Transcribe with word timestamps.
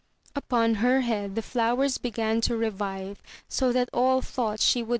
Upon 0.35 0.73
her 0.81 1.01
head 1.01 1.35
the' 1.35 1.43
flowers 1.43 1.99
began 1.99 2.41
to 2.49 2.57
revive 2.57 3.21
so 3.47 3.71
that 3.71 3.87
all 3.93 4.19
thought 4.23 4.59
she 4.59 4.81
would. 4.81 4.89